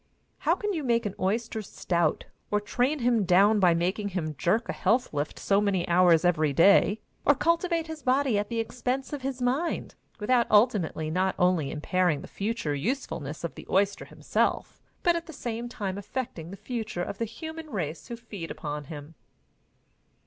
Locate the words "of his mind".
9.13-9.93